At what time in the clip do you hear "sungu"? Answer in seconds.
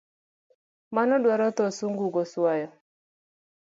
1.77-2.05